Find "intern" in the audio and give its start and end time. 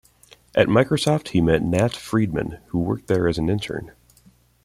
3.51-3.91